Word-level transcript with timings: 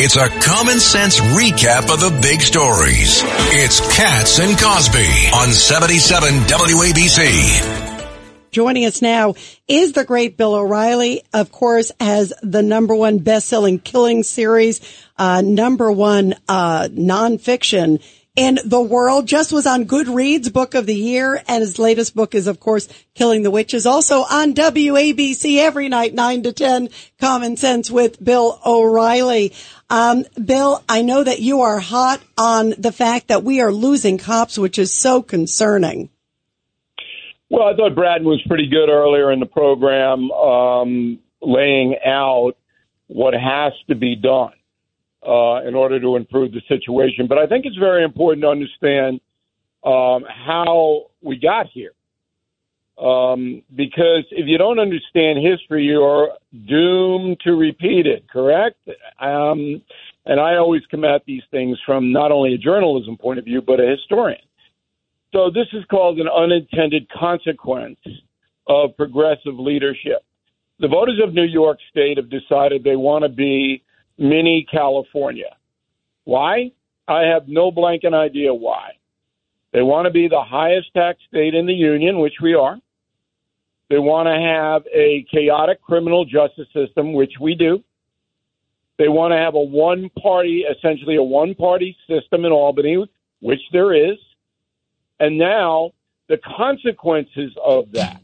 It's 0.00 0.14
a 0.14 0.28
common 0.28 0.78
sense 0.78 1.18
recap 1.18 1.92
of 1.92 1.98
the 1.98 2.16
big 2.22 2.40
stories. 2.40 3.20
It's 3.50 3.80
Cats 3.96 4.38
and 4.38 4.56
Cosby 4.56 5.30
on 5.34 5.48
77 5.48 6.34
WABC. 6.44 7.98
Joining 8.52 8.84
us 8.86 9.02
now 9.02 9.34
is 9.66 9.94
the 9.94 10.04
great 10.04 10.36
Bill 10.36 10.54
O'Reilly, 10.54 11.22
of 11.34 11.50
course, 11.50 11.90
has 11.98 12.32
the 12.44 12.62
number 12.62 12.94
one 12.94 13.18
best-selling 13.18 13.80
killing 13.80 14.22
series, 14.22 14.80
uh, 15.18 15.40
number 15.40 15.90
one, 15.90 16.36
uh, 16.48 16.86
nonfiction 16.92 18.00
in 18.38 18.56
the 18.64 18.80
world. 18.80 19.26
Just 19.26 19.52
was 19.52 19.66
on 19.66 19.84
Goodreads 19.84 20.52
book 20.52 20.76
of 20.76 20.86
the 20.86 20.94
year. 20.94 21.42
And 21.48 21.60
his 21.60 21.76
latest 21.76 22.14
book 22.14 22.36
is, 22.36 22.46
of 22.46 22.60
course, 22.60 22.88
Killing 23.14 23.42
the 23.42 23.50
Witches. 23.50 23.84
Also 23.84 24.20
on 24.20 24.54
WABC 24.54 25.58
every 25.58 25.88
night, 25.88 26.14
nine 26.14 26.44
to 26.44 26.52
10, 26.52 26.88
Common 27.20 27.56
Sense 27.56 27.90
with 27.90 28.22
Bill 28.22 28.60
O'Reilly. 28.64 29.52
Um, 29.90 30.24
Bill, 30.42 30.84
I 30.88 31.02
know 31.02 31.24
that 31.24 31.40
you 31.40 31.62
are 31.62 31.80
hot 31.80 32.20
on 32.38 32.74
the 32.78 32.92
fact 32.92 33.26
that 33.26 33.42
we 33.42 33.60
are 33.60 33.72
losing 33.72 34.18
cops, 34.18 34.56
which 34.56 34.78
is 34.78 34.92
so 34.92 35.20
concerning. 35.20 36.08
Well, 37.50 37.66
I 37.66 37.74
thought 37.74 37.96
Brad 37.96 38.22
was 38.22 38.40
pretty 38.46 38.68
good 38.68 38.88
earlier 38.88 39.32
in 39.32 39.40
the 39.40 39.46
program, 39.46 40.30
um, 40.30 41.18
laying 41.42 41.96
out 42.06 42.52
what 43.08 43.34
has 43.34 43.72
to 43.88 43.96
be 43.96 44.14
done 44.14 44.52
uh, 45.26 45.66
in 45.66 45.74
order 45.74 46.00
to 46.00 46.16
improve 46.16 46.52
the 46.52 46.62
situation. 46.68 47.26
But 47.28 47.38
I 47.38 47.46
think 47.46 47.66
it's 47.66 47.76
very 47.76 48.04
important 48.04 48.42
to 48.42 48.48
understand 48.48 49.20
um, 49.84 50.24
how 50.28 51.06
we 51.22 51.36
got 51.36 51.66
here. 51.72 51.92
Um, 52.98 53.62
because 53.76 54.24
if 54.32 54.48
you 54.48 54.58
don't 54.58 54.80
understand 54.80 55.38
history, 55.38 55.84
you're 55.84 56.30
doomed 56.66 57.38
to 57.44 57.52
repeat 57.52 58.06
it, 58.06 58.28
correct? 58.28 58.76
Um, 59.20 59.82
and 60.26 60.40
I 60.40 60.56
always 60.56 60.82
come 60.90 61.04
at 61.04 61.24
these 61.24 61.42
things 61.52 61.78
from 61.86 62.12
not 62.12 62.32
only 62.32 62.54
a 62.54 62.58
journalism 62.58 63.16
point 63.16 63.38
of 63.38 63.44
view, 63.44 63.62
but 63.62 63.78
a 63.78 63.86
historian. 63.86 64.40
So 65.32 65.50
this 65.50 65.66
is 65.72 65.84
called 65.90 66.18
an 66.18 66.28
unintended 66.28 67.08
consequence 67.10 68.00
of 68.66 68.96
progressive 68.96 69.58
leadership. 69.58 70.24
The 70.80 70.88
voters 70.88 71.20
of 71.22 71.34
New 71.34 71.44
York 71.44 71.78
State 71.90 72.16
have 72.16 72.30
decided 72.30 72.82
they 72.82 72.96
want 72.96 73.22
to 73.22 73.28
be 73.28 73.82
mini 74.18 74.66
California. 74.70 75.56
Why? 76.24 76.72
I 77.06 77.22
have 77.22 77.48
no 77.48 77.70
blanket 77.70 78.12
idea 78.12 78.52
why. 78.52 78.92
They 79.72 79.82
want 79.82 80.06
to 80.06 80.10
be 80.10 80.28
the 80.28 80.42
highest 80.42 80.92
tax 80.94 81.18
state 81.28 81.54
in 81.54 81.66
the 81.66 81.74
union, 81.74 82.18
which 82.18 82.34
we 82.42 82.54
are. 82.54 82.78
They 83.88 83.98
want 83.98 84.26
to 84.26 84.38
have 84.38 84.82
a 84.94 85.24
chaotic 85.30 85.80
criminal 85.80 86.24
justice 86.24 86.68
system, 86.74 87.14
which 87.14 87.32
we 87.40 87.54
do. 87.54 87.82
They 88.98 89.08
want 89.08 89.32
to 89.32 89.36
have 89.36 89.54
a 89.54 89.60
one 89.60 90.10
party, 90.20 90.64
essentially 90.68 91.16
a 91.16 91.22
one 91.22 91.54
party 91.54 91.96
system 92.08 92.44
in 92.44 92.52
Albany, 92.52 93.08
which 93.40 93.60
there 93.72 93.94
is. 93.94 94.18
And 95.20 95.38
now 95.38 95.92
the 96.28 96.38
consequences 96.38 97.52
of 97.64 97.90
that 97.92 98.20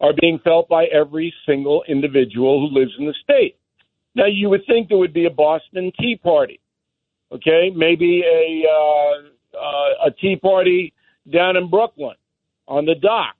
are 0.00 0.12
being 0.20 0.38
felt 0.40 0.68
by 0.68 0.84
every 0.86 1.32
single 1.46 1.84
individual 1.88 2.60
who 2.60 2.78
lives 2.78 2.92
in 2.98 3.06
the 3.06 3.14
state. 3.22 3.56
Now, 4.14 4.26
you 4.26 4.48
would 4.50 4.64
think 4.66 4.88
there 4.88 4.98
would 4.98 5.12
be 5.12 5.26
a 5.26 5.30
Boston 5.30 5.92
Tea 5.98 6.16
Party, 6.16 6.60
okay? 7.32 7.70
Maybe 7.74 8.22
a 8.22 8.64
uh, 8.68 9.58
uh, 9.58 10.06
a 10.06 10.10
Tea 10.10 10.36
Party 10.36 10.92
down 11.32 11.56
in 11.56 11.68
Brooklyn 11.68 12.16
on 12.68 12.86
the 12.86 12.94
docks, 12.94 13.38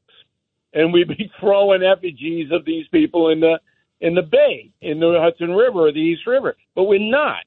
and 0.73 0.93
we'd 0.93 1.09
be 1.09 1.31
throwing 1.41 1.83
effigies 1.83 2.51
of 2.51 2.65
these 2.65 2.87
people 2.89 3.31
in 3.31 3.41
the 3.41 3.61
in 4.01 4.15
the 4.15 4.23
bay, 4.23 4.71
in 4.81 5.01
the 5.01 5.19
Hudson 5.21 5.53
River 5.53 5.87
or 5.87 5.93
the 5.93 5.99
East 6.01 6.27
River, 6.27 6.57
but 6.75 6.85
we're 6.85 6.99
not. 6.99 7.45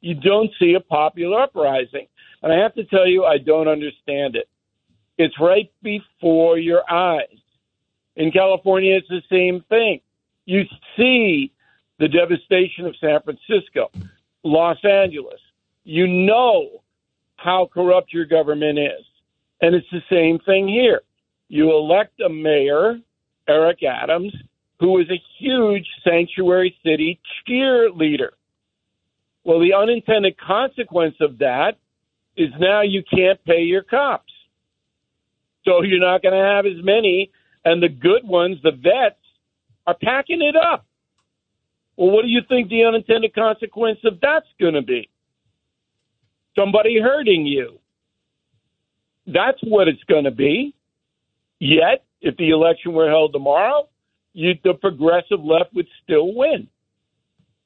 You 0.00 0.14
don't 0.14 0.50
see 0.58 0.74
a 0.74 0.80
popular 0.80 1.42
uprising, 1.42 2.06
and 2.42 2.52
I 2.52 2.56
have 2.56 2.74
to 2.74 2.84
tell 2.84 3.06
you, 3.06 3.24
I 3.24 3.38
don't 3.38 3.68
understand 3.68 4.34
it. 4.34 4.48
It's 5.18 5.38
right 5.40 5.70
before 5.82 6.58
your 6.58 6.82
eyes. 6.90 7.26
In 8.16 8.32
California, 8.32 8.96
it's 8.96 9.08
the 9.08 9.22
same 9.30 9.62
thing. 9.68 10.00
You 10.46 10.64
see 10.96 11.52
the 12.00 12.08
devastation 12.08 12.86
of 12.86 12.96
San 12.98 13.20
Francisco, 13.22 13.90
Los 14.42 14.78
Angeles. 14.84 15.38
You 15.84 16.06
know 16.08 16.82
how 17.36 17.68
corrupt 17.72 18.12
your 18.12 18.24
government 18.24 18.78
is. 18.78 19.04
And 19.60 19.74
it's 19.74 19.86
the 19.92 20.02
same 20.10 20.38
thing 20.40 20.66
here. 20.66 21.02
You 21.48 21.70
elect 21.72 22.18
a 22.20 22.28
mayor, 22.28 22.98
Eric 23.46 23.82
Adams, 23.82 24.34
who 24.80 24.98
is 24.98 25.10
a 25.10 25.22
huge 25.38 25.86
sanctuary 26.02 26.74
city 26.82 27.20
cheerleader. 27.46 28.30
Well, 29.44 29.60
the 29.60 29.74
unintended 29.74 30.38
consequence 30.38 31.16
of 31.20 31.38
that 31.38 31.72
is 32.36 32.48
now 32.58 32.80
you 32.80 33.02
can't 33.02 33.42
pay 33.44 33.60
your 33.60 33.82
cops. 33.82 34.32
So 35.66 35.82
you're 35.82 36.00
not 36.00 36.22
going 36.22 36.34
to 36.34 36.48
have 36.48 36.64
as 36.64 36.82
many, 36.82 37.30
and 37.64 37.82
the 37.82 37.88
good 37.90 38.26
ones, 38.26 38.56
the 38.62 38.70
vets, 38.70 39.20
are 39.86 39.96
packing 40.02 40.40
it 40.40 40.56
up. 40.56 40.86
Well, 42.00 42.12
what 42.12 42.22
do 42.22 42.28
you 42.28 42.40
think 42.48 42.70
the 42.70 42.84
unintended 42.84 43.34
consequence 43.34 43.98
of 44.04 44.20
that's 44.22 44.46
going 44.58 44.72
to 44.72 44.80
be? 44.80 45.10
Somebody 46.58 46.98
hurting 46.98 47.44
you. 47.46 47.78
That's 49.26 49.58
what 49.62 49.86
it's 49.86 50.02
going 50.04 50.24
to 50.24 50.30
be. 50.30 50.74
Yet, 51.58 52.02
if 52.22 52.38
the 52.38 52.50
election 52.50 52.94
were 52.94 53.10
held 53.10 53.34
tomorrow, 53.34 53.86
you, 54.32 54.54
the 54.64 54.72
progressive 54.72 55.44
left 55.44 55.74
would 55.74 55.88
still 56.02 56.34
win. 56.34 56.68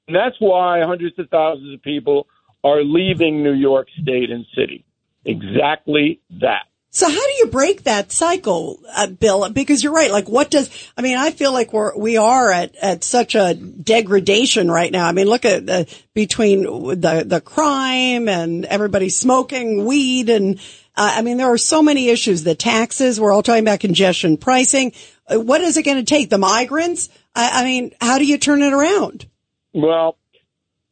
And 0.08 0.16
that's 0.16 0.34
why 0.40 0.82
hundreds 0.82 1.16
of 1.20 1.28
thousands 1.30 1.72
of 1.72 1.80
people 1.82 2.26
are 2.64 2.82
leaving 2.82 3.44
New 3.44 3.54
York 3.54 3.86
State 4.02 4.32
and 4.32 4.44
city. 4.56 4.84
Exactly 5.24 6.20
that. 6.40 6.64
So 6.94 7.08
how 7.08 7.14
do 7.14 7.32
you 7.38 7.46
break 7.46 7.82
that 7.82 8.12
cycle, 8.12 8.78
uh, 8.88 9.08
Bill? 9.08 9.50
Because 9.50 9.82
you're 9.82 9.92
right. 9.92 10.12
Like, 10.12 10.28
what 10.28 10.48
does, 10.48 10.70
I 10.96 11.02
mean, 11.02 11.18
I 11.18 11.32
feel 11.32 11.52
like 11.52 11.72
we're, 11.72 11.98
we 11.98 12.18
are 12.18 12.52
at, 12.52 12.76
at 12.76 13.02
such 13.02 13.34
a 13.34 13.52
degradation 13.52 14.70
right 14.70 14.92
now. 14.92 15.08
I 15.08 15.10
mean, 15.10 15.26
look 15.26 15.44
at 15.44 15.66
the, 15.66 15.92
between 16.14 16.62
the, 16.62 17.24
the 17.26 17.40
crime 17.40 18.28
and 18.28 18.64
everybody 18.64 19.08
smoking 19.08 19.84
weed 19.86 20.30
and, 20.30 20.60
uh, 20.96 21.14
I 21.16 21.22
mean, 21.22 21.36
there 21.36 21.52
are 21.52 21.58
so 21.58 21.82
many 21.82 22.10
issues. 22.10 22.44
The 22.44 22.54
taxes, 22.54 23.20
we're 23.20 23.32
all 23.32 23.42
talking 23.42 23.64
about 23.64 23.80
congestion 23.80 24.36
pricing. 24.36 24.92
Uh, 25.26 25.40
what 25.40 25.62
is 25.62 25.76
it 25.76 25.82
going 25.82 25.96
to 25.96 26.04
take? 26.04 26.30
The 26.30 26.38
migrants? 26.38 27.08
I, 27.34 27.62
I 27.62 27.64
mean, 27.64 27.90
how 28.00 28.18
do 28.18 28.24
you 28.24 28.38
turn 28.38 28.62
it 28.62 28.72
around? 28.72 29.28
Well, 29.72 30.16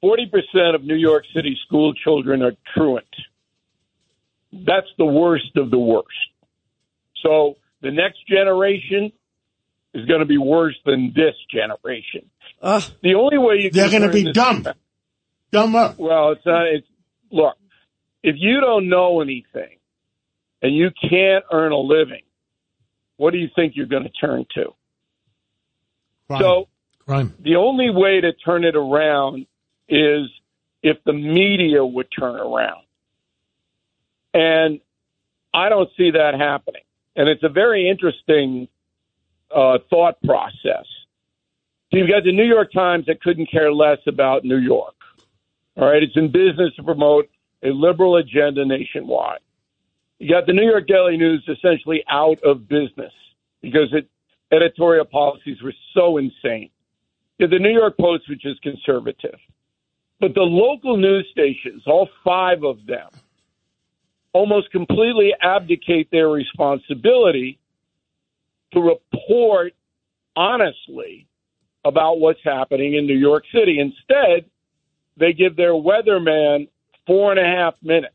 40% 0.02 0.74
of 0.74 0.82
New 0.82 0.96
York 0.96 1.26
City 1.32 1.56
school 1.64 1.94
children 1.94 2.42
are 2.42 2.56
truant 2.74 3.06
that's 4.52 4.88
the 4.98 5.04
worst 5.04 5.56
of 5.56 5.70
the 5.70 5.78
worst. 5.78 6.08
So 7.22 7.56
the 7.80 7.90
next 7.90 8.26
generation 8.28 9.12
is 9.94 10.06
going 10.06 10.20
to 10.20 10.26
be 10.26 10.38
worse 10.38 10.76
than 10.84 11.12
this 11.14 11.34
generation. 11.50 12.28
Uh, 12.60 12.80
the 13.02 13.14
only 13.14 13.38
way 13.38 13.56
you 13.58 13.70
they're 13.70 13.90
going 13.90 14.02
to 14.02 14.08
be 14.08 14.32
dumb, 14.32 14.66
dumb 15.50 15.74
up. 15.74 15.99
Well, 15.99 16.32
it's 16.32 16.46
not. 16.46 16.66
It's 16.66 16.87
look. 17.31 17.56
If 18.22 18.37
you 18.38 18.60
don't 18.60 18.88
know 18.88 19.20
anything 19.20 19.78
and 20.62 20.75
you 20.76 20.90
can't 21.08 21.44
earn 21.52 21.72
a 21.72 21.78
living, 21.78 22.22
what 23.16 23.32
do 23.32 23.38
you 23.38 23.48
think 23.55 23.75
you're 23.75 23.87
going 23.87 24.05
to 24.05 24.10
turn 24.10 24.46
to? 24.55 24.75
Crime. 26.28 26.40
So, 26.40 26.69
Crime. 27.05 27.34
the 27.40 27.56
only 27.56 27.90
way 27.90 28.20
to 28.20 28.32
turn 28.32 28.64
it 28.64 28.76
around 28.76 29.46
is 29.88 30.28
if 30.82 30.98
the 31.05 31.12
media 31.12 31.84
would 31.84 32.06
turn 32.16 32.37
around. 32.37 32.84
And 34.34 34.81
I 35.55 35.69
don't 35.69 35.90
see 35.96 36.12
that 36.12 36.34
happening. 36.38 36.82
And 37.17 37.29
it's 37.29 37.43
a 37.43 37.49
very 37.49 37.88
interesting 37.88 38.69
uh, 39.55 39.79
thought 39.90 40.17
process. 40.23 40.87
So 41.90 41.99
you've 41.99 42.08
got 42.08 42.25
the 42.25 42.32
New 42.32 42.44
York 42.44 42.73
Times 42.73 43.06
that 43.06 43.20
couldn't 43.20 43.50
care 43.50 43.73
less 43.73 43.99
about 44.06 44.44
New 44.44 44.56
York. 44.56 44.94
All 45.76 45.88
right, 45.88 46.02
it's 46.02 46.17
in 46.17 46.32
business 46.32 46.75
to 46.76 46.82
promote 46.82 47.29
a 47.62 47.69
liberal 47.69 48.17
agenda 48.17 48.64
nationwide. 48.64 49.40
You 50.19 50.31
got 50.31 50.46
the 50.46 50.52
New 50.52 50.69
York 50.69 50.87
Daily 50.87 51.17
News 51.17 51.46
essentially 51.49 52.05
out 52.08 52.43
of 52.43 52.69
business 52.69 53.12
because 53.61 53.88
its 53.93 54.08
editorial 54.52 55.05
policies 55.05 55.61
were 55.62 55.75
so 55.94 56.19
insane. 56.19 56.70
You 57.38 57.49
the 57.49 57.58
New 57.58 57.73
York 57.73 57.96
Post, 57.99 58.29
which 58.29 58.46
is 58.46 58.56
conservative. 58.62 59.38
But 60.20 60.34
the 60.34 60.43
local 60.43 60.96
news 60.96 61.26
stations, 61.32 61.82
all 61.87 62.08
five 62.23 62.62
of 62.62 62.87
them, 62.87 63.08
almost 64.32 64.70
completely 64.70 65.32
abdicate 65.40 66.11
their 66.11 66.29
responsibility 66.29 67.58
to 68.73 68.81
report 68.81 69.75
honestly 70.37 71.26
about 71.84 72.20
what's 72.20 72.43
happening 72.44 72.94
in 72.94 73.06
New 73.06 73.17
York 73.17 73.44
City. 73.55 73.79
Instead, 73.81 74.49
they 75.17 75.32
give 75.32 75.56
their 75.56 75.73
weatherman 75.73 76.69
four 77.06 77.32
and 77.32 77.40
a 77.40 77.44
half 77.44 77.75
minutes. 77.82 78.14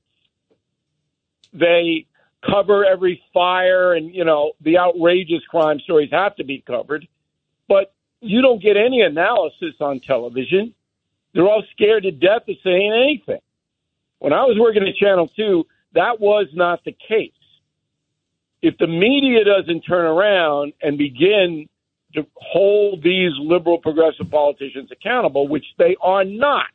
They 1.53 2.07
cover 2.45 2.85
every 2.85 3.21
fire 3.33 3.93
and, 3.93 4.13
you 4.13 4.23
know, 4.23 4.53
the 4.61 4.77
outrageous 4.77 5.43
crime 5.49 5.79
stories 5.81 6.09
have 6.11 6.35
to 6.37 6.43
be 6.43 6.63
covered. 6.65 7.07
But 7.67 7.93
you 8.21 8.41
don't 8.41 8.61
get 8.61 8.77
any 8.77 9.01
analysis 9.01 9.75
on 9.79 9.99
television. 9.99 10.73
They're 11.33 11.47
all 11.47 11.63
scared 11.71 12.03
to 12.03 12.11
death 12.11 12.47
of 12.47 12.55
saying 12.63 12.93
anything. 12.93 13.41
When 14.19 14.33
I 14.33 14.45
was 14.45 14.57
working 14.59 14.87
at 14.87 14.95
Channel 14.95 15.27
2, 15.35 15.65
that 15.93 16.19
was 16.19 16.47
not 16.53 16.83
the 16.83 16.91
case. 16.91 17.31
If 18.61 18.77
the 18.77 18.87
media 18.87 19.43
doesn't 19.43 19.81
turn 19.81 20.05
around 20.05 20.73
and 20.81 20.97
begin 20.97 21.67
to 22.15 22.25
hold 22.35 23.03
these 23.03 23.31
liberal 23.39 23.77
progressive 23.77 24.29
politicians 24.31 24.89
accountable, 24.91 25.47
which 25.47 25.65
they 25.77 25.95
are 26.01 26.23
not, 26.23 26.65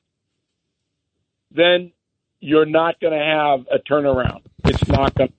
then 1.51 1.93
you're 2.41 2.67
not 2.67 3.01
going 3.01 3.13
to 3.13 3.25
have 3.25 3.67
a 3.71 3.83
turnaround. 3.83 4.43
It's 4.65 4.87
not 4.89 5.15
going 5.15 5.31
to. 5.31 5.35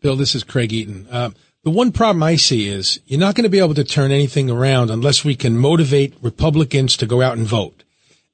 Bill, 0.00 0.16
this 0.16 0.34
is 0.34 0.44
Craig 0.44 0.72
Eaton. 0.72 1.06
Uh, 1.10 1.30
the 1.62 1.70
one 1.70 1.90
problem 1.90 2.22
I 2.22 2.36
see 2.36 2.68
is 2.68 3.00
you're 3.06 3.18
not 3.18 3.34
going 3.34 3.42
to 3.42 3.50
be 3.50 3.58
able 3.58 3.74
to 3.74 3.84
turn 3.84 4.12
anything 4.12 4.48
around 4.48 4.90
unless 4.90 5.24
we 5.24 5.34
can 5.34 5.58
motivate 5.58 6.14
Republicans 6.22 6.96
to 6.98 7.06
go 7.06 7.22
out 7.22 7.36
and 7.36 7.46
vote. 7.46 7.82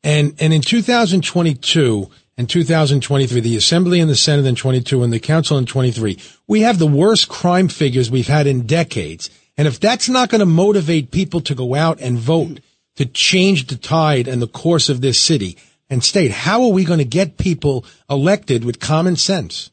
And, 0.04 0.34
and 0.38 0.52
in 0.52 0.60
2022 0.60 2.10
and 2.38 2.48
2023, 2.48 3.40
the 3.40 3.56
Assembly 3.56 4.00
and 4.00 4.08
the 4.08 4.16
Senate 4.16 4.46
in 4.46 4.54
22 4.54 5.02
and 5.02 5.12
the 5.12 5.20
Council 5.20 5.58
in 5.58 5.66
23, 5.66 6.18
we 6.46 6.62
have 6.62 6.78
the 6.78 6.86
worst 6.86 7.28
crime 7.28 7.68
figures 7.68 8.10
we've 8.10 8.28
had 8.28 8.46
in 8.46 8.66
decades. 8.66 9.30
And 9.58 9.68
if 9.68 9.78
that's 9.78 10.08
not 10.08 10.30
going 10.30 10.40
to 10.40 10.46
motivate 10.46 11.10
people 11.10 11.42
to 11.42 11.54
go 11.54 11.74
out 11.74 12.00
and 12.00 12.18
vote 12.18 12.60
to 12.96 13.04
change 13.04 13.66
the 13.66 13.76
tide 13.76 14.28
and 14.28 14.40
the 14.40 14.48
course 14.48 14.88
of 14.88 15.02
this 15.02 15.20
city 15.20 15.58
and 15.90 16.02
state, 16.02 16.30
how 16.30 16.62
are 16.62 16.72
we 16.72 16.84
going 16.84 17.00
to 17.00 17.04
get 17.04 17.36
people 17.36 17.84
elected 18.08 18.64
with 18.64 18.80
common 18.80 19.16
sense? 19.16 19.70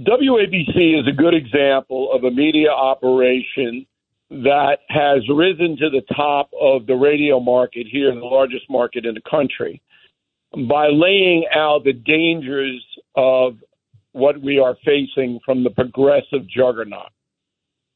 WABC 0.00 1.00
is 1.00 1.08
a 1.08 1.16
good 1.16 1.34
example 1.34 2.12
of 2.12 2.24
a 2.24 2.30
media 2.30 2.70
operation 2.70 3.86
that 4.30 4.78
has 4.88 5.22
risen 5.34 5.76
to 5.78 5.88
the 5.88 6.02
top 6.14 6.50
of 6.60 6.86
the 6.86 6.94
radio 6.94 7.40
market 7.40 7.86
here 7.90 8.10
the 8.20 8.26
largest 8.26 8.68
market 8.68 9.06
in 9.06 9.14
the 9.14 9.22
country 9.28 9.80
by 10.68 10.88
laying 10.88 11.46
out 11.54 11.84
the 11.84 11.92
dangers 11.92 12.84
of 13.14 13.56
what 14.12 14.40
we 14.40 14.58
are 14.58 14.76
facing 14.84 15.38
from 15.44 15.62
the 15.62 15.70
progressive 15.70 16.46
juggernaut. 16.48 17.10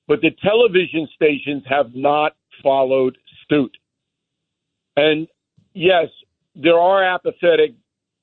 But 0.08 0.20
the 0.20 0.30
television 0.42 1.08
stations 1.14 1.62
have 1.66 1.94
not 1.94 2.34
followed 2.62 3.16
suit. 3.48 3.74
And 4.96 5.26
yes, 5.74 6.08
there 6.54 6.78
are 6.78 7.02
apathetic 7.02 7.72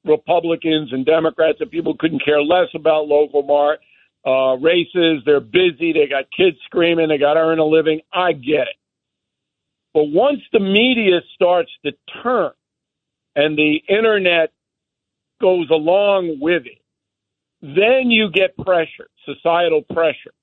Republicans 0.06 0.94
and 0.94 1.06
Democrats 1.06 1.58
and 1.62 1.70
people 1.70 1.96
couldn't 1.98 2.24
care 2.24 2.42
less 2.42 2.68
about 2.74 3.08
local 3.08 3.44
mar- 3.44 3.80
uh, 4.26 4.58
races. 4.58 5.24
They're 5.26 5.40
busy. 5.40 5.94
They 5.94 6.08
got 6.10 6.26
kids 6.36 6.58
screaming. 6.66 7.10
They 7.10 7.18
got 7.18 7.36
to 7.36 7.40
earn 7.40 7.60
a 7.60 7.66
living. 7.66 8.02
I 8.14 8.34
get 8.34 8.68
it. 8.68 8.78
But 9.94 10.06
once 10.06 10.42
the 10.54 10.60
media 10.60 11.22
starts 11.36 11.72
to 11.86 11.92
turn 12.22 12.52
and 13.36 13.58
the 13.58 13.82
internet 13.88 14.52
goes 15.42 15.70
along 15.70 16.38
with 16.40 16.64
it, 16.66 16.82
then 17.62 18.10
you 18.12 18.30
get 18.32 18.56
pressure, 18.58 19.10
societal 19.26 19.82
pressure. 19.82 20.34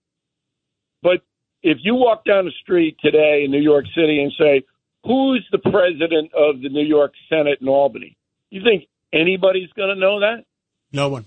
But 1.03 1.23
if 1.63 1.79
you 1.83 1.95
walk 1.95 2.25
down 2.25 2.45
the 2.45 2.53
street 2.63 2.97
today 3.01 3.45
in 3.45 3.51
New 3.51 3.61
York 3.61 3.85
City 3.95 4.23
and 4.23 4.33
say, 4.39 4.65
who's 5.05 5.47
the 5.53 5.59
president 5.59 6.33
of 6.35 6.61
the 6.61 6.69
New 6.69 6.85
York 6.85 7.13
Senate 7.29 7.59
in 7.61 7.69
Albany? 7.69 8.17
You 8.51 8.63
think 8.63 8.89
anybody's 9.13 9.71
going 9.77 9.95
to 9.95 10.01
know 10.01 10.21
that? 10.21 10.45
No 10.93 11.09
one. 11.09 11.25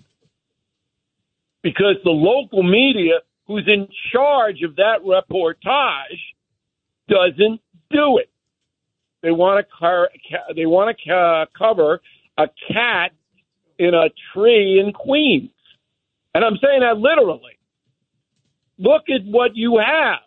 Because 1.62 1.96
the 2.04 2.12
local 2.12 2.64
media, 2.64 3.20
who's 3.48 3.68
in 3.68 3.88
charge 4.14 4.62
of 4.64 4.76
that 4.78 5.00
reportage, 5.04 6.20
doesn't 7.08 7.62
do 7.92 8.18
it. 8.18 8.30
They 9.22 9.32
want 9.32 9.66
to 9.66 9.76
car- 9.78 10.10
they 10.56 10.66
want 10.66 10.98
to 10.98 11.04
ca- 11.04 11.46
cover 11.58 12.02
a 12.38 12.48
cat 12.72 13.12
in 13.78 13.94
a 13.94 14.10
tree 14.34 14.80
in 14.80 14.94
Queens, 14.94 15.52
and 16.34 16.44
I'm 16.44 16.58
saying 16.64 16.82
that 16.82 16.98
literally. 16.98 17.58
Look 18.78 19.10
at 19.10 19.26
what 19.26 19.58
you 19.58 19.78
have, 19.78 20.22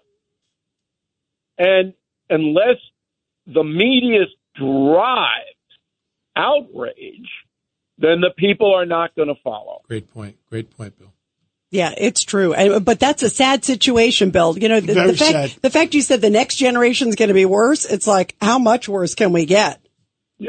and 1.56 1.94
unless 2.28 2.76
the 3.46 3.64
media 3.64 4.26
drives 4.54 5.46
outrage, 6.36 7.30
then 7.96 8.20
the 8.20 8.30
people 8.36 8.74
are 8.74 8.86
not 8.86 9.14
going 9.14 9.28
to 9.28 9.40
follow. 9.42 9.80
Great 9.88 10.10
point. 10.12 10.36
Great 10.50 10.70
point, 10.76 10.98
Bill. 10.98 11.12
Yeah, 11.72 11.94
it's 11.96 12.22
true. 12.22 12.54
But 12.80 13.00
that's 13.00 13.22
a 13.22 13.30
sad 13.30 13.64
situation, 13.64 14.30
Bill. 14.30 14.56
You 14.58 14.68
know, 14.68 14.78
the, 14.80 14.92
Very 14.92 15.10
the 15.12 15.16
fact, 15.16 15.32
sad. 15.32 15.50
the 15.62 15.70
fact 15.70 15.94
you 15.94 16.02
said 16.02 16.20
the 16.20 16.28
next 16.30 16.56
generation 16.56 17.08
is 17.08 17.14
going 17.16 17.28
to 17.28 17.34
be 17.34 17.46
worse. 17.46 17.86
It's 17.86 18.06
like, 18.06 18.36
how 18.42 18.58
much 18.58 18.88
worse 18.90 19.14
can 19.14 19.32
we 19.32 19.46
get? 19.46 19.80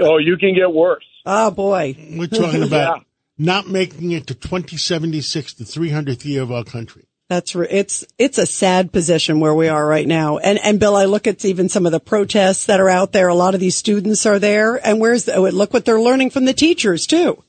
Oh, 0.01 0.17
you 0.17 0.35
can 0.37 0.53
get 0.53 0.71
worse. 0.71 1.05
Oh 1.25 1.49
boy. 1.49 1.95
We're 2.17 2.27
talking 2.27 2.61
about 2.67 2.97
Yeah. 2.97 3.03
not 3.37 3.69
making 3.69 4.11
it 4.11 4.27
to 4.27 4.35
2076, 4.35 5.53
the 5.53 5.63
300th 5.63 6.25
year 6.25 6.41
of 6.41 6.51
our 6.51 6.65
country. 6.65 7.05
That's 7.29 7.55
it's 7.55 8.05
it's 8.17 8.37
a 8.37 8.45
sad 8.45 8.91
position 8.91 9.39
where 9.39 9.55
we 9.55 9.69
are 9.69 9.87
right 9.87 10.05
now. 10.05 10.39
And 10.39 10.59
and 10.59 10.77
Bill, 10.77 10.95
I 10.97 11.05
look 11.05 11.25
at 11.25 11.43
even 11.45 11.69
some 11.69 11.85
of 11.85 11.93
the 11.93 12.01
protests 12.01 12.65
that 12.65 12.81
are 12.81 12.89
out 12.89 13.13
there. 13.13 13.29
A 13.29 13.33
lot 13.33 13.53
of 13.55 13.61
these 13.61 13.77
students 13.77 14.25
are 14.25 14.39
there, 14.39 14.75
and 14.85 14.99
where's 14.99 15.23
the, 15.23 15.35
oh, 15.35 15.43
look 15.43 15.73
what 15.73 15.85
they're 15.85 16.01
learning 16.01 16.31
from 16.31 16.43
the 16.43 16.53
teachers 16.53 17.07
too. 17.07 17.41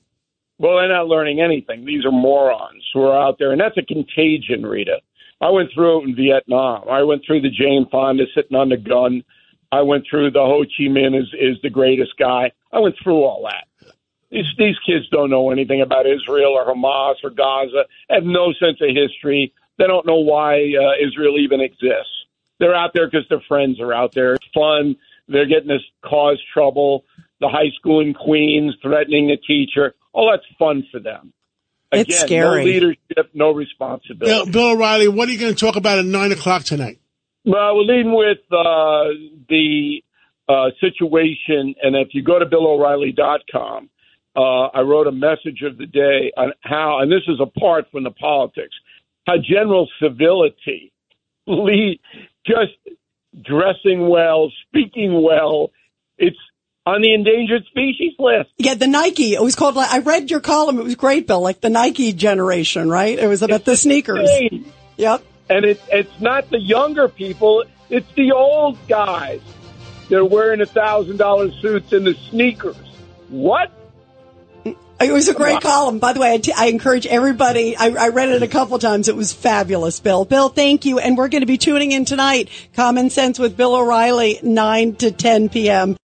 Well, 0.59 0.77
they're 0.77 0.89
not 0.89 1.09
learning 1.09 1.41
anything. 1.41 1.85
These 1.85 2.05
are 2.05 2.13
morons 2.13 2.85
who 2.93 3.03
are 3.03 3.21
out 3.21 3.37
there, 3.39 3.53
and 3.53 3.61
that's 3.61 3.77
a 3.77 3.83
contagion, 3.83 4.65
Rita. 4.65 5.01
I 5.41 5.51
went 5.51 5.71
through 5.75 6.01
it 6.03 6.09
in 6.09 6.17
Vietnam. 6.17 6.89
I 6.89 7.03
went 7.03 7.23
through 7.27 7.43
the 7.43 7.51
Jane 7.51 7.87
Fonda 7.91 8.25
sitting 8.35 8.57
on 8.57 8.69
the 8.69 8.77
gun. 8.77 9.25
I 9.73 9.83
went 9.83 10.05
through 10.09 10.31
the 10.31 10.41
Ho 10.41 10.63
Chi 10.63 10.85
Minh 10.85 11.21
is 11.21 11.29
is 11.39 11.61
the 11.63 11.71
greatest 11.71 12.13
guy. 12.17 12.53
I 12.73 12.79
went 12.79 12.95
through 13.03 13.25
all 13.25 13.49
that. 13.51 13.67
These 14.31 14.47
these 14.57 14.77
kids 14.87 15.09
don't 15.11 15.31
know 15.31 15.51
anything 15.51 15.83
about 15.83 16.07
Israel 16.07 16.53
or 16.53 16.65
Hamas 16.65 17.17
or 17.25 17.31
Gaza. 17.31 17.85
Have 18.09 18.25
no 18.25 18.53
sense 18.53 18.81
of 18.81 18.91
history. 18.95 19.53
They 19.79 19.87
don't 19.87 20.07
know 20.07 20.21
why 20.21 20.55
uh, 20.55 21.05
Israel 21.05 21.37
even 21.39 21.61
exists. 21.61 22.27
They're 22.61 22.75
out 22.75 22.93
there 22.95 23.07
because 23.11 23.29
their 23.29 23.43
friends 23.49 23.81
are 23.81 23.93
out 23.93 24.13
there. 24.13 24.35
It's 24.35 24.47
fun. 24.55 24.97
They're 25.29 25.47
getting 25.47 25.69
to 25.69 25.79
cause 26.05 26.41
trouble. 26.53 27.05
The 27.45 27.51
high 27.51 27.71
school 27.79 28.01
in 28.01 28.15
Queens 28.15 28.75
threatening 28.81 29.29
the 29.29 29.37
teacher. 29.37 29.95
All 30.15 30.31
that's 30.31 30.47
fun 30.59 30.83
for 30.91 30.99
them. 30.99 31.35
It's 31.93 32.19
scary. 32.19 32.65
No 32.65 32.71
leadership, 32.71 33.31
no 33.35 33.51
Bill, 33.51 33.55
responsibility. 33.55 34.51
Bill 34.51 34.71
O'Reilly, 34.71 35.09
what 35.09 35.29
are 35.29 35.33
you 35.33 35.39
going 35.39 35.55
to 35.55 35.61
talk 35.61 35.77
about 35.77 35.99
at 35.99 36.07
9 36.07 36.33
o'clock 36.33 36.63
tonight? 36.63 37.01
Well, 37.45 37.77
we're 37.77 37.83
leading 37.83 38.15
with 38.15 38.39
uh, 38.51 39.13
the 39.51 40.03
uh, 40.49 40.71
situation, 40.81 41.75
and 41.83 41.95
if 41.97 42.15
you 42.15 42.23
go 42.23 42.39
to 42.39 42.47
BillO'Reilly.com, 42.47 43.91
uh, 44.35 44.41
I 44.41 44.81
wrote 44.81 45.07
a 45.07 45.13
message 45.13 45.61
of 45.61 45.77
the 45.77 45.85
day 45.85 46.33
on 46.39 46.55
how, 46.63 47.01
and 47.01 47.13
this 47.13 47.29
is 47.29 47.41
apart 47.43 47.89
from 47.93 48.05
the 48.05 48.11
politics, 48.11 48.75
how 49.27 49.35
general 49.37 49.87
civility, 50.03 50.93
lead, 51.47 52.01
just 52.47 52.73
dressing 53.43 54.09
well, 54.09 54.51
speaking 54.67 55.23
well, 55.23 55.73
it's 56.17 56.39
on 56.87 57.01
the 57.01 57.15
endangered 57.15 57.65
species 57.67 58.13
list. 58.19 58.51
Yeah, 58.59 58.75
the 58.75 58.87
Nike. 58.87 59.35
It 59.35 59.43
was 59.43 59.55
called. 59.55 59.77
like 59.77 59.91
I 59.91 59.99
read 59.99 60.31
your 60.31 60.41
column. 60.41 60.79
It 60.79 60.85
was 60.85 60.97
great, 60.97 61.27
Bill. 61.27 61.41
Like 61.41 61.61
the 61.61 61.71
Nike 61.71 62.13
generation, 62.13 62.91
right? 62.91 63.19
It 63.19 63.27
was 63.27 63.43
about 63.43 63.65
the 63.65 63.77
sneakers. 63.77 64.29
Insane. 64.29 64.73
Yep. 64.97 65.25
And 65.49 65.65
it, 65.65 65.81
it's 65.91 66.21
not 66.21 66.51
the 66.51 66.59
younger 66.59 67.09
people, 67.09 67.65
it's 67.91 68.11
the 68.15 68.33
old 68.33 68.79
guys. 68.89 69.41
They're 70.09 70.25
wearing 70.25 70.61
a 70.61 70.67
thousand 70.67 71.19
dollar 71.19 71.51
suits 71.61 71.93
and 71.93 72.07
the 72.07 72.15
sneakers. 72.31 72.77
What? 73.29 73.73
It 75.01 75.13
was 75.13 75.29
a 75.29 75.35
great 75.35 75.61
column. 75.61 75.99
By 75.99 76.13
the 76.13 76.21
way, 76.21 76.33
I, 76.33 76.39
t- 76.39 76.53
I 76.53 76.67
encourage 76.67 77.07
everybody. 77.07 77.77
I, 77.77 77.89
I 77.89 78.09
read 78.09 78.29
it 78.31 78.43
a 78.43 78.49
couple 78.49 78.79
times. 78.79 79.09
It 79.09 79.17
was 79.17 79.33
fabulous, 79.33 80.01
Bill. 80.01 80.25
Bill, 80.25 80.49
thank 80.49 80.85
you. 80.85 80.99
And 80.99 81.19
we're 81.19 81.29
going 81.29 81.43
to 81.43 81.47
be 81.47 81.59
tuning 81.59 81.93
in 81.93 82.05
tonight. 82.05 82.49
Common 82.75 83.11
Sense 83.11 83.39
with 83.39 83.57
Bill 83.57 83.75
O'Reilly, 83.75 84.39
9 84.43 84.95
to 84.97 85.11
10 85.11 85.49
p.m. 85.49 85.97